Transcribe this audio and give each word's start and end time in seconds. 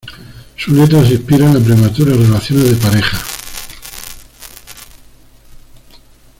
Su 0.57 0.73
letra 0.73 1.05
se 1.05 1.13
inspira 1.13 1.45
en 1.45 1.53
las 1.53 1.61
prematuras 1.61 2.17
relaciones 2.17 2.65
de 2.71 2.75
pareja. 2.89 3.21